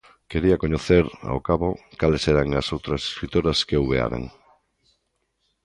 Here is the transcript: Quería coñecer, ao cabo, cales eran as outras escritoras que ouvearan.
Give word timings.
Quería 0.31 0.61
coñecer, 0.63 1.05
ao 1.29 1.39
cabo, 1.47 1.69
cales 1.99 2.23
eran 2.33 2.47
as 2.59 2.67
outras 2.75 3.01
escritoras 3.09 3.59
que 3.67 3.79
ouvearan. 3.81 4.23